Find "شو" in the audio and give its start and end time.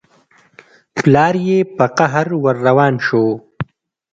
3.05-3.25